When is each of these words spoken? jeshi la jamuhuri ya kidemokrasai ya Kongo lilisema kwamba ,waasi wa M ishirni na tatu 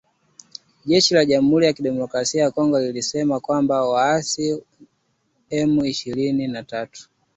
jeshi 0.85 1.13
la 1.15 1.25
jamuhuri 1.29 1.65
ya 1.65 1.73
kidemokrasai 1.73 2.39
ya 2.41 2.51
Kongo 2.51 2.79
lilisema 2.79 3.39
kwamba 3.39 3.85
,waasi 3.89 4.53
wa 4.53 4.61
M 5.49 5.85
ishirni 5.85 6.47
na 6.47 6.63
tatu 6.63 7.09